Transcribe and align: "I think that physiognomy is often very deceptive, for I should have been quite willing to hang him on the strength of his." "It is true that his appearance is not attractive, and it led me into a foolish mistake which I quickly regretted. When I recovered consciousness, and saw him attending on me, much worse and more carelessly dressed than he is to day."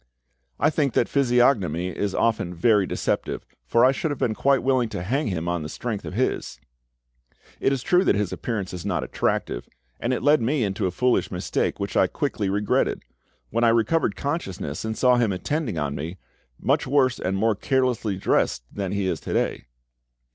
"I 0.59 0.71
think 0.71 0.93
that 0.93 1.07
physiognomy 1.07 1.89
is 1.89 2.15
often 2.15 2.55
very 2.55 2.87
deceptive, 2.87 3.45
for 3.67 3.85
I 3.85 3.91
should 3.91 4.09
have 4.09 4.17
been 4.17 4.33
quite 4.33 4.63
willing 4.63 4.89
to 4.89 5.03
hang 5.03 5.27
him 5.27 5.47
on 5.47 5.61
the 5.61 5.69
strength 5.69 6.05
of 6.05 6.15
his." 6.15 6.59
"It 7.59 7.71
is 7.71 7.83
true 7.83 8.03
that 8.05 8.15
his 8.15 8.33
appearance 8.33 8.73
is 8.73 8.83
not 8.83 9.03
attractive, 9.03 9.69
and 9.99 10.11
it 10.11 10.23
led 10.23 10.41
me 10.41 10.63
into 10.63 10.87
a 10.87 10.89
foolish 10.89 11.29
mistake 11.29 11.79
which 11.79 11.95
I 11.95 12.07
quickly 12.07 12.49
regretted. 12.49 13.03
When 13.51 13.63
I 13.63 13.69
recovered 13.69 14.15
consciousness, 14.15 14.83
and 14.83 14.97
saw 14.97 15.17
him 15.17 15.31
attending 15.31 15.77
on 15.77 15.93
me, 15.93 16.17
much 16.59 16.87
worse 16.87 17.19
and 17.19 17.37
more 17.37 17.53
carelessly 17.53 18.17
dressed 18.17 18.63
than 18.73 18.93
he 18.93 19.05
is 19.05 19.19
to 19.19 19.33
day." 19.33 19.67